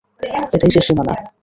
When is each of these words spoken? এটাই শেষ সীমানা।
এটাই 0.55 0.71
শেষ 0.75 0.83
সীমানা। 0.87 1.13